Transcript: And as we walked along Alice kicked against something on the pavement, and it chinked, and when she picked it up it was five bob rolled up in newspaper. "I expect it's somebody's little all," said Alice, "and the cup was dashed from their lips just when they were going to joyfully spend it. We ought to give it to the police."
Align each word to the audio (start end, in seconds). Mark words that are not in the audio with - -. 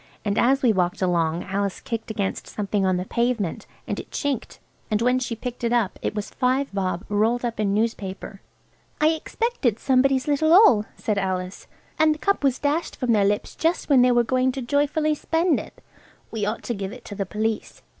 And 0.25 0.35
as 0.39 0.63
we 0.63 0.73
walked 0.73 1.03
along 1.03 1.43
Alice 1.43 1.79
kicked 1.79 2.09
against 2.09 2.47
something 2.47 2.87
on 2.87 2.97
the 2.97 3.05
pavement, 3.05 3.67
and 3.87 3.99
it 3.99 4.09
chinked, 4.09 4.59
and 4.89 4.99
when 4.99 5.19
she 5.19 5.35
picked 5.35 5.63
it 5.63 5.71
up 5.71 5.99
it 6.01 6.15
was 6.15 6.31
five 6.31 6.73
bob 6.73 7.05
rolled 7.07 7.45
up 7.45 7.59
in 7.59 7.71
newspaper. 7.75 8.41
"I 8.99 9.09
expect 9.09 9.63
it's 9.63 9.83
somebody's 9.83 10.27
little 10.27 10.53
all," 10.53 10.85
said 10.95 11.19
Alice, 11.19 11.67
"and 11.99 12.15
the 12.15 12.17
cup 12.17 12.43
was 12.43 12.57
dashed 12.57 12.95
from 12.95 13.11
their 13.11 13.25
lips 13.25 13.53
just 13.55 13.89
when 13.89 14.01
they 14.01 14.11
were 14.11 14.23
going 14.23 14.51
to 14.53 14.61
joyfully 14.63 15.13
spend 15.13 15.59
it. 15.59 15.83
We 16.31 16.47
ought 16.47 16.63
to 16.63 16.73
give 16.73 16.91
it 16.91 17.05
to 17.05 17.13
the 17.13 17.27
police." 17.27 17.83